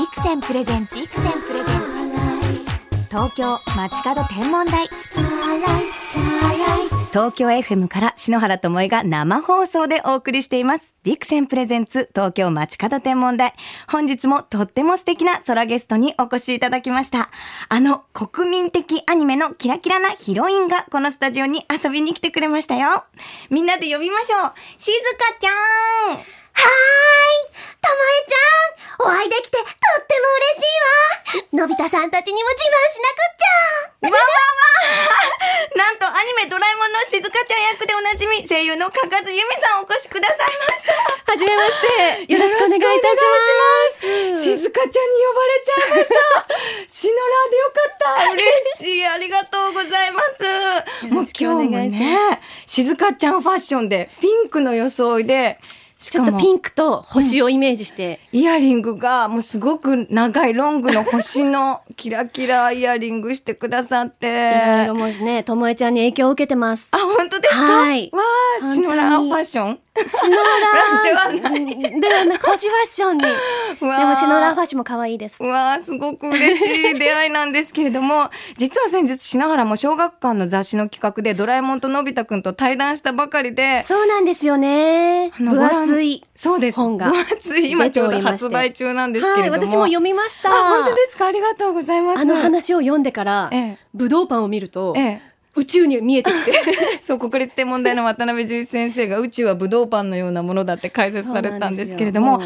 [0.00, 1.80] ビクセンプレゼンツビクセンプレゼン
[3.02, 4.88] ツ東京街角天文台
[7.12, 10.94] 東京 FM から篠原智恵が生放送でお送りしています。
[11.02, 13.52] ビクセンプレゼンツ東京街角天文台。
[13.88, 17.28] 本日もとっても素敵な空ゲストにお越しいただきました。
[17.68, 23.04] あの国民的アニメのキラキラなヒロインがこのスタジオに遊びに来てくれましたよ。
[23.50, 24.52] みんなで呼びましょう。
[24.78, 27.46] 静香ちゃんーい
[27.80, 29.66] ともえちゃんお会いできてとっ
[30.06, 34.30] ても嬉しいわのび太さんたちにも自慢しなくっちゃわわわ
[35.76, 40.92] なんとアニメドラえもんの静香ちゃん役でおなじみ声優のかかずゆみさんお越しくださいました。
[41.30, 42.32] はじめまして。
[42.32, 43.22] よろしくお願いいたし
[44.34, 44.42] ます。
[44.42, 46.14] 静香ちゃんに呼ばれちゃいました。
[46.88, 48.32] シノラーでよかった。
[48.32, 49.06] 嬉しい。
[49.06, 50.42] ありがとうございます。
[51.12, 55.66] もう今日もね、静香ちゃんファッションでピンクの装いで、し
[56.00, 64.28] ちょっとピンンクと星をイメージして、イヤリングがもうすごく長いロングの星のキラキライヤリングしてくださって。
[64.28, 66.88] いろいろもうね、ともえちゃんに影響を受けてます。
[66.92, 67.62] あ、本当ですか？
[67.64, 68.20] はいわ
[68.62, 69.78] あ、シノラーファッション？
[70.06, 73.22] シノラーではないうんではなく星ファッションに。
[73.80, 75.42] でもシノラーファッションも可愛いです。
[75.42, 85.32] わあすごく嬉しい出会いなんですけれども実は先日篠原も小学館の雑誌の企画でドラえもんとのび太くんと対談したばかりでそうなんですよね。
[85.38, 86.24] あの分厚い。
[86.34, 90.50] そうです本が分厚い今ちょうど発売中なんですけはい、れども、私も読みました。
[90.50, 91.26] あ本当ですか？
[91.26, 95.22] ありがとうございますあの話を読んでから、ええ武道パンを見ると、ええ
[95.56, 96.52] 宇宙に見えてきて。
[97.02, 102.40] そう国立天文台の渡辺淳一先生が宇宙は武道パンのようなものだって解説されたんですけれども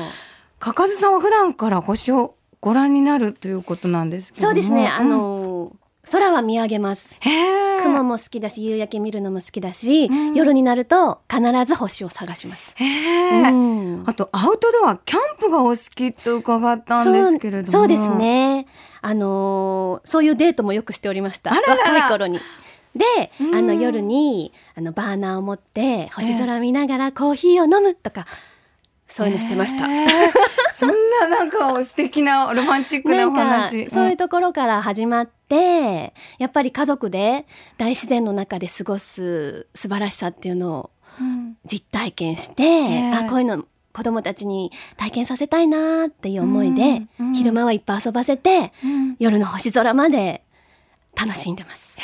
[0.58, 4.88] かかずさんは普段から星をご覧になるということなんですけれどもそうですね。
[4.88, 5.43] あうんの
[6.10, 7.18] 空は見上げます。
[7.82, 12.74] 雲も好きだし夕焼け見るのも好きだし、うん夜になると必ず星を探します。
[12.78, 18.66] うんあとアウトドアキャンプがお好きと伺ったんですけれどもそうですね。
[19.02, 21.50] あのーそういうデートもよくしておりました。
[21.50, 22.40] 若い頃に。
[22.94, 28.26] で、うんあの夜にあのバーナーを持って星空見ながらコーヒーを飲むとか、
[29.08, 29.86] そういうのしてました。
[29.88, 30.06] へえ
[30.78, 33.88] そんななんか素敵なロマンチックなお話。
[33.90, 37.46] そういうところから始まって、やっぱり家族で
[37.78, 40.90] 大自然の中で過ごす素晴らしさっていうのを
[41.20, 41.56] うん。
[41.64, 43.12] 実体験して、え。
[43.12, 47.26] あこういうの子供たちに体験させたいなっていう思いで、うん。
[47.28, 47.34] うん。
[47.34, 49.16] 昼間はいっぱい遊ばせてうん。
[49.18, 50.43] 夜の星空まで
[51.16, 51.94] 楽しんでます。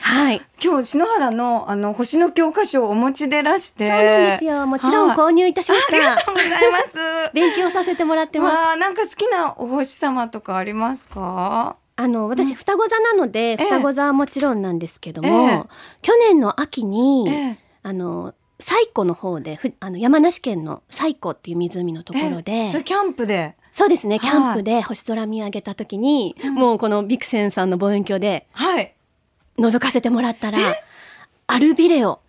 [0.00, 3.88] はい、今日篠原のあの星の教科書をお持ちでらして。
[3.88, 4.66] そうなんですよ。
[4.66, 6.32] もちろんはい購入いたしましありがとた。
[6.32, 6.94] うございます。
[7.34, 8.78] 勉強させてもらってます。
[8.78, 11.76] なんか好きなお星様とかありますか？
[11.96, 15.62] あの私双子座なので、え双子座はもちろんなんですけども、ええ。
[16.02, 17.58] 去年の秋に、ええ。
[17.82, 23.56] あの西湖の方でふあの山梨県の西湖っていう湖のところで、キャンプで？
[23.78, 24.18] そうですね。
[24.18, 24.28] はい。
[24.28, 28.92] キャンプで星空見上げた時に、もうこのビクセンさんの望遠鏡ではい。
[29.56, 30.58] 覗かせてもらったら
[31.46, 32.20] アルビレを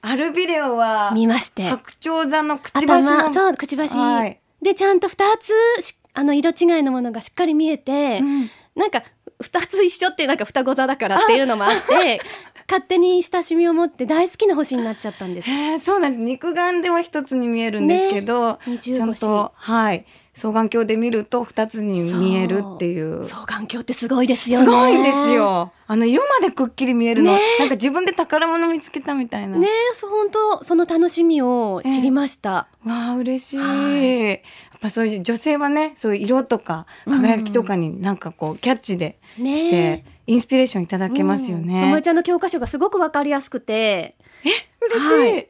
[0.00, 1.68] アルビレオは見まして。
[1.68, 4.40] 白鳥座のくちばしそうくちばし、はい。
[4.62, 8.50] でちゃんと2つしあの色違いのものがしっかり見えて、うん。
[8.74, 9.02] なんか
[9.42, 12.22] 2つ一緒ってなんか双子座だからっていうのもあって
[12.70, 15.84] 勝手に親しみを持って大好きな星になっちゃったんです。
[15.84, 16.20] そうなんです。
[16.22, 23.22] 肉眼では一つに見えるんですけど、二重ちゃん星とはい双眼鏡で見ると二つに見えるっていう。
[23.22, 24.64] 双眼鏡ってすごいですよね。
[24.64, 25.32] すごいです。
[25.34, 25.72] よ。
[25.86, 27.40] あの色までくっきり見えるの、ね。
[27.58, 32.50] なんか自分で宝物見つけたみたいな、ねそう本当その楽しみを知りました。
[32.50, 34.28] わあ嬉しい、はい。
[34.30, 34.38] やっ
[34.80, 39.54] ぱそういう女性はねそういう色とか輝きとかになんかこうキャッチでね。
[39.54, 41.64] して、インスピレーションいただけますようん。
[41.64, 44.16] とね、もえちゃんの教科書がすごくわかりやすくて、
[44.80, 45.48] 嬉しい、はい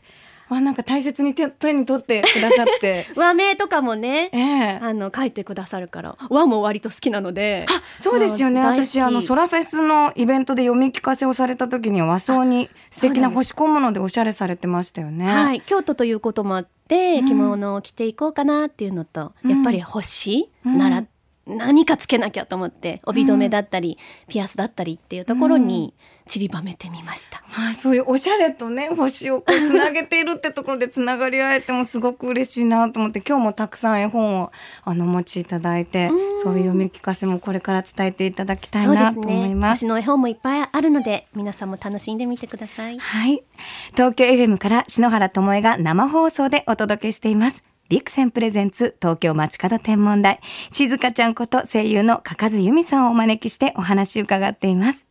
[0.53, 3.07] わあなんか大切に手手に取ってくださって。
[3.17, 4.79] 和名とかもね、ええ。
[4.81, 7.67] あの書いてくださるから、和も割と好きなので。
[7.69, 8.61] あそうですよね。
[8.61, 15.27] 私あのソラフェスのイベントで読み聞かせをされた時には和装に素敵な星小物でおしゃれされてましたよね。
[15.27, 17.27] はい、京都ということもあって、うん。
[17.27, 20.79] 着物を着ていこうかなっていうのと、うんやっぱり星うん。
[20.79, 21.05] なら
[21.47, 23.99] 何かつけなきゃと思って帯留めだったり、
[24.29, 25.93] ピアスだったりっていうところに
[26.27, 27.43] 散りばめてみました。
[27.59, 34.53] まあ、そういうおしゃれとね星をこうつなげているってところでつながり合えてもすごく嬉しいなと思って今日もたくさん絵本を
[34.85, 39.55] あのお持ちいただいてうんそういう読み聞かせもこれから伝えていただきたいなと思いね。
[39.55, 39.81] ます。
[39.81, 42.99] 星の絵本もいっぱいあるので、皆さんも楽しんでみてください。
[42.99, 43.43] はい。
[43.93, 47.72] 東京 FM から篠原智恵が生放送でお届けしています。
[47.93, 50.41] ビクセンプレゼンツ東京街角天文台。
[50.71, 55.07] 静香ちゃんこと声優のかかず由美さんをお招きしてお話を伺っています。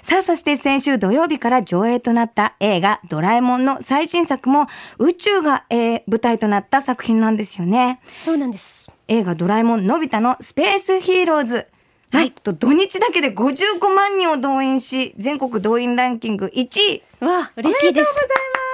[0.00, 4.66] さあそして先週土曜日から上映となった映画ドラえもんの最新作も
[4.98, 8.00] 宇宙が、えー舞台となった作品なんですよね。
[8.16, 8.90] そうなんです。
[9.08, 11.66] 映画ドラえもんのび太のスペースヒーローズ。
[12.12, 17.02] なんと土日だけで55万人を動員し全国動員ランキング1位。
[17.20, 18.10] わあ嬉しいです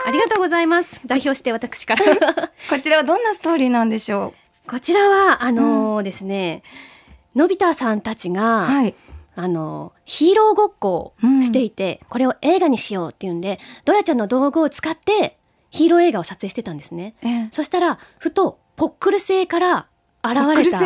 [0.09, 1.01] ありがとうございます。
[1.07, 2.05] 代表して私から。
[2.71, 4.35] こちらはどんなストーリーなんでしょ
[4.67, 6.63] こちらはあのーですね
[7.35, 8.95] のび太さんたちうが、はい。
[9.37, 15.39] あのヒーローごっこをしていて、これを映画にしようっていうんでドラちゃんの道具を使って
[15.71, 17.15] ヒーロー映画を撮影してたんですね。
[17.23, 17.49] ええ。
[17.53, 19.87] そしたらふとポックル星から
[20.25, 20.81] 現れた。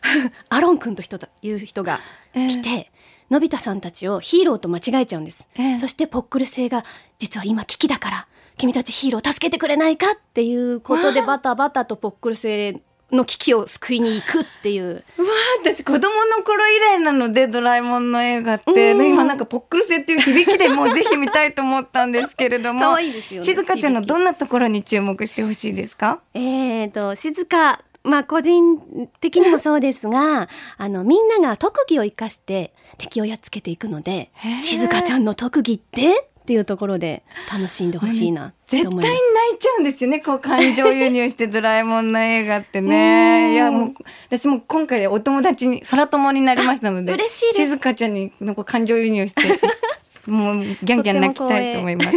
[0.48, 2.00] アロン君と人という人が
[2.32, 2.90] 来て、
[3.30, 5.48] のび太さんたちをヒーローと間違えちゃうんです。
[5.56, 5.78] ええ。
[5.78, 6.84] そしてポックル星が
[7.18, 8.26] 実は今危機だから
[8.58, 14.84] 君たちヒーロー助けてくれないかっていうことでバタバタとポックル星の危機を救いに行くっていう。
[14.84, 18.98] うわー私子供の頃以来なのでドラえもんの映画って、うん。
[18.98, 22.80] ね今なんかポックルセっていう響きでもうぜひ見たいと思ったんですけれども。
[22.80, 26.20] 可愛いですよね静香ちゃんのどんなところに注目してほしいですか？
[26.34, 39.06] えー、と静かまあ個人的にもそうですが あのみんなが特技を生かして敵をやっつけていくので静香ちゃんの特技ってっていうところで楽しんでほしいな絶対泣。
[39.06, 42.88] いちゃうんですよねこう感情移入してドラえもんの映画って うん。
[42.88, 43.94] ねいやもう
[44.30, 49.42] 私も今回お友達に空友になりましたのであ嬉しい静香ちゃんになんか感情移入して
[50.24, 52.10] もうギャンギャン泣きたいと思います。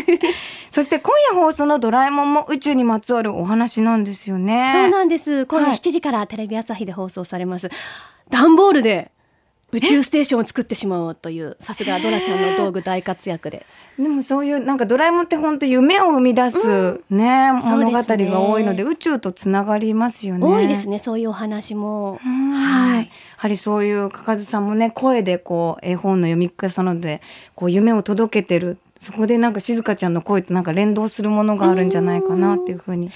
[0.69, 4.71] そして今夜放送のドラえもんも宇宙にまつわるお話なんですよね。
[4.73, 5.45] そうなんです。
[5.45, 5.77] 今夜はい。
[5.77, 7.69] 7時からテレビ朝日で放送されます、
[8.29, 9.11] 段ボールで
[9.73, 13.65] 宇宙ステーションを作ってしまおうというさすがドラちゃんの道具大活躍で。
[13.97, 20.45] でもそういうなんかドラえもんって本当夢を生み出すね、そう物語が多いので宇宙とつながりますよね。
[20.45, 22.19] 多いですねそういうお話も。
[22.25, 22.51] うん。
[22.51, 23.03] はい。
[23.05, 27.21] やはりそういうかかずさんもね声でこう絵本の読み聞かせなので
[27.55, 28.77] こう夢を届けてる。
[28.99, 33.09] そこでなんか静香ちゃんの声となんか連動するものがあるんじゃないかなっていうふうに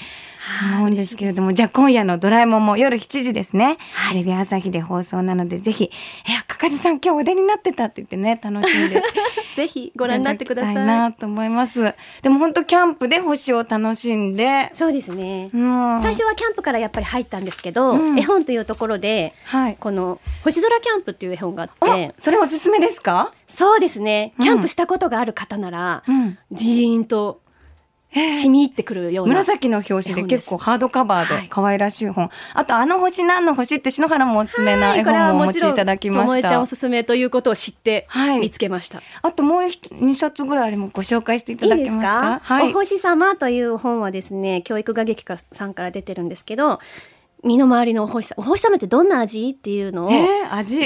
[0.74, 1.54] 思うんですけれども。
[1.54, 3.78] じゃあ今夜の「ドラえもん」も夜7時ですね、
[4.10, 5.84] テレビ朝日で放送なのでぜひ
[6.28, 9.02] 「いやかかずさん今日お出になってた」って言ってね楽しんで
[9.56, 11.94] ぜひご覧になってくださいなと思います。
[12.22, 19.78] でも本当キャンプで星を楽しんで、そうですねうん、最初はキャンプからやっぱり入ったんですけど、うん絵本というところではい。
[19.80, 23.32] この星空キャンプっていう絵本があっあて、それおすすめですか？
[23.48, 26.38] そうですねうんキャンプしたことがある方なら、うん。
[26.52, 27.45] ジーンとえー
[28.16, 31.44] 染み入ってくるような、紫の表紙で結構ハードカバーはい。
[31.44, 36.50] で可愛らしい本、あとあの星何の星って篠原もおすすめな絵本もお持ちいただきました。
[36.50, 38.40] ちゃんおすすめということを知ってはい。
[38.40, 42.20] 見つけました、あともう二冊ぐらいありもご紹介していただけますか？
[42.22, 42.70] か、はい。
[42.70, 46.80] お星様という本はですね教育学劇家さんから出てるんですけど
[47.44, 49.50] 身の回りのお星様お星様ってどんな味？
[49.50, 50.12] っていうのを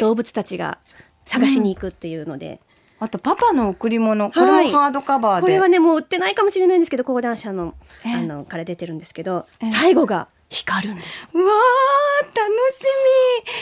[0.01, 0.79] 動物たちが
[1.25, 2.59] 探しに行くっていうので、
[2.99, 7.75] あとパパの贈り物これはいもハードカバーで、これはねもう売ってないかもしれないんですけど講談社の
[8.05, 9.71] ええあのから出てるんですけど、ええ。
[9.71, 11.07] 最後が光るんです。
[11.33, 12.33] うわー楽
[12.73, 12.83] し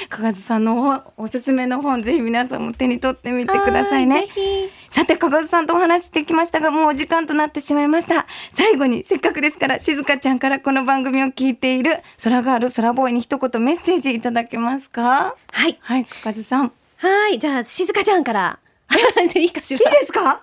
[0.02, 0.08] み。
[0.08, 4.16] かがずさんのおおすすめの本ぜひ皆さんも手に取ってみてくださいね。
[4.16, 4.72] はぜひ。
[4.90, 8.26] さてかがずさんとお話ししてきましたがもうお時間となってしまいました。
[8.52, 11.92] 最後にせっかくですから静香ちゃんからこの番組を聞いている
[12.24, 15.36] 空ガール空ボーイに一言メッセージいただけますか？
[15.52, 15.78] はい。
[15.82, 16.72] はいかがずさん。
[16.96, 18.60] はいじゃあ静香ちゃんから
[19.34, 19.92] でいいかしら。
[19.92, 20.30] いいですか？
[20.30, 20.42] あ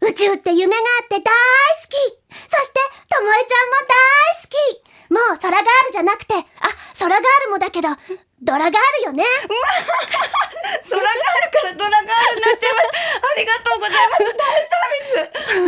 [0.00, 1.30] 宇宙って夢があって大好
[1.88, 1.96] き。
[2.48, 2.80] そして、
[3.10, 3.96] ともえちゃんも大
[4.42, 5.12] 好き。
[5.12, 6.40] もう空ガールじゃなくて、あ、
[6.98, 7.88] 空ガールもだけど、
[8.42, 9.24] ドラガールよね。
[9.34, 13.28] 空ガールからドラガールになっちゃいました。
[13.28, 14.22] ありがとうございます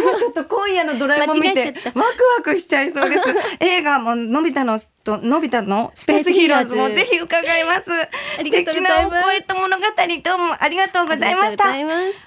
[0.04, 3.22] も うちょっと今夜のドラえもん見てワクワクしちゃいそうです。
[3.60, 7.82] 映画ものび太のとのび太のスペースヒーローズもぜひ伺います。
[8.38, 9.84] 素敵なお声と物語
[10.22, 11.64] どうもありがとうございました。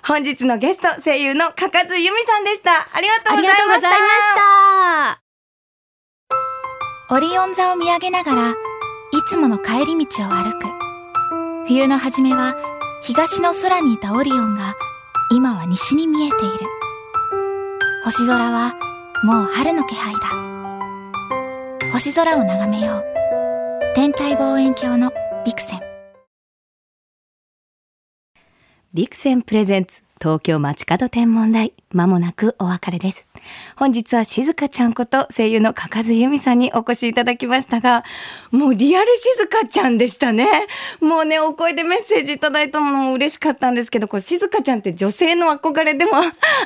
[0.03, 2.87] 本日のゲスト声優のかかずゆみさんでした。
[2.93, 3.63] ありがとうございました。
[3.63, 5.19] ありがとうございまし
[7.09, 7.15] た。
[7.15, 8.55] オリオン座を見上げながらい
[9.29, 10.67] つもの帰り道を歩く。
[11.67, 12.55] 冬の初めは
[13.01, 14.75] 東の空にいたオリオンが
[15.29, 16.82] 今は西に見えている
[18.05, 18.75] 星空は
[19.23, 20.19] もう春の気配だ。
[21.93, 23.03] 星空を眺めよう。
[23.95, 25.13] 天体望遠鏡の
[25.45, 25.79] ビクセン。
[28.93, 31.71] ビクセンプレゼンツ東京街角天文台。
[31.93, 33.27] 間もなくお別れです。
[33.75, 38.03] 本日は静香ちゃんこと声優のかかずゆみさんにお越しいただきましたが、
[38.51, 40.47] もうリアル静香ちゃんでしたね。
[40.99, 46.11] もうね、お声でメッセージいただいたのも嬉しかったんですけど、これ静香ちゃんって女性の憧れでも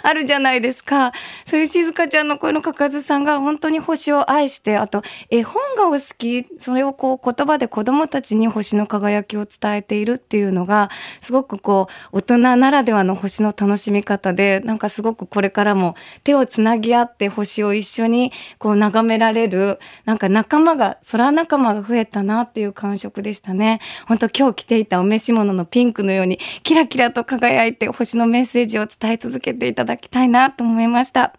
[0.03, 1.11] あるじゃないですか。
[1.45, 10.89] そういう静香ちゃんの声のかかずさんが本当に星を愛して、あと絵本がお好き、それをこう言葉で子供たちに星の輝きを伝えているっていうのが、
[11.21, 23.79] すごくこう大人ならではの星の楽しみ方で、なんかすごくこれからも手をつなぎ合って星を一緒にこう眺められる、なんか仲間が、空仲間が増えたなっていう感触でしたね。
[24.07, 31.33] 本当今日着ていたお召し物のピンクのようにキラキラと輝いて星のメッセージを伝え続けていただきたいなと思いました。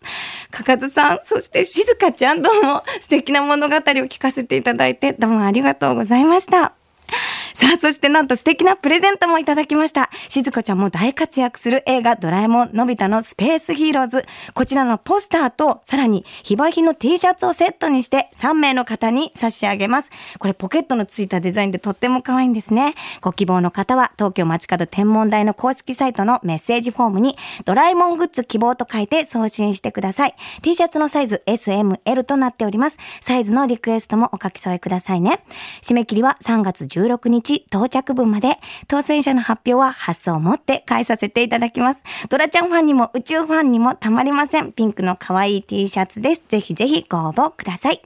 [0.50, 6.77] かかずさん、そして静香ちゃんどうも素敵な物語を聞かせていただいてどうもありがとうございました。
[7.54, 10.10] さあ、そしてなんと素敵なプレゼントもいただきました。
[10.28, 14.26] 静香ちゃんも大活躍する映画ドラえもんのび太のスペースヒーローズ。
[14.54, 20.10] こちらのポスターと、さらに非売品の T シャツをセットにして3名の方に差し上げます。
[20.38, 22.94] これポケットのついたデザインでとっても可愛いんですね。
[23.20, 30.34] ご希望の方は東京街角天文台の公式サイトのメッセージフォームにドラえもんグッズ希望と書いて送信してください。
[30.62, 32.98] T シャツのサイズ SML となっております。
[33.20, 35.40] サイズのリクエストもお書き添えくださいね。
[35.82, 42.02] 締め切りは3月16日到着分まで、当選者の発表は発送をもって返させていただきます。
[42.28, 44.72] ドラちゃんファンにも宇宙ファンにもたまりません。
[44.72, 46.42] ピンクの可愛い T シャツです。
[46.48, 48.02] ぜひぜひご応募ください。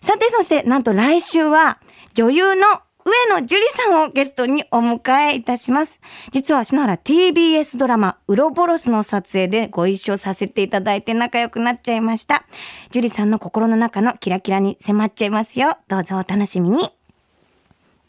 [0.00, 1.78] さて、そして、なんと来週は、
[2.14, 2.64] 女優の
[3.08, 5.98] 上野樹里さんをゲストにお迎えいたします。
[6.30, 12.44] 実は篠原 TBS ドラマウロボロスの撮影でご一緒させていただいて仲良くなっちゃいました。
[12.90, 15.78] 樹里さんの心の中のキラキラに迫っちゃいますよ。
[15.88, 16.97] どうぞお楽しみに。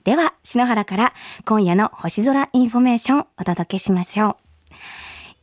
[0.06, 1.13] では、篠原から
[1.46, 4.36] 今夜の星空インフォメーションお届けしましょう。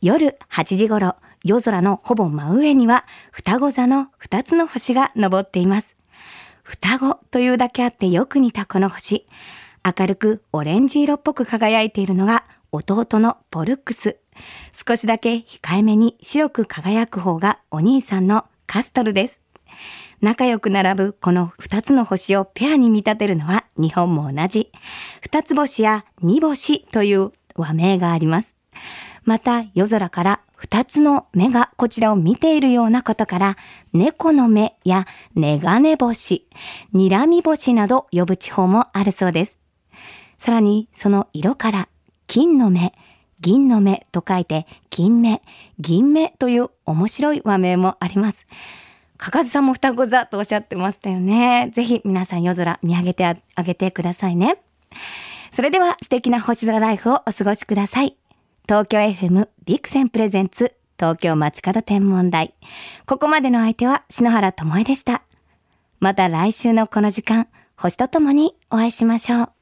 [0.01, 5.95] 夜8時頃、夜空のほぼ真上には双子座の2つの星が昇っています。
[6.63, 9.27] 双子というだけあってよく似たこの星。
[9.85, 14.17] 明るくオレンジ色っぽく輝いているのが弟のポルックス。
[14.73, 19.43] 少しだけ控えめに白く輝く方がお兄さんのカストルです。
[20.19, 24.71] 仲良く並ぶこの二つの星をペアに見立てるのは日本も同じ。
[25.21, 28.55] 二つ星や二星という和名があります。
[29.23, 33.57] また夜空から二つの目がこちらを見ているようなことから、
[33.93, 35.05] 猫の目や
[35.35, 36.47] ネガネ星、
[36.93, 39.57] 睨み星など呼ぶ地方もあるそうです。
[40.39, 41.89] さらにその色から
[42.25, 42.93] 金の目、
[43.39, 45.41] 銀の目と書いて金目、
[45.77, 48.47] 銀目という面白い和名もあります。
[49.17, 51.69] かかずさんも双子座とおっしゃってましたよね。
[51.73, 54.61] ぜひ皆さん夜空見上げてあげてくださいね。
[55.53, 58.15] それでは素敵な星空ライフをお過ごしください。
[58.67, 62.53] 東京 FM ビクセンプレゼンツ東京街角天文台。
[63.05, 65.23] ここまでの相手は篠原智恵でした。
[65.99, 69.56] また来週のこの時間、星とともにお会いしましょう。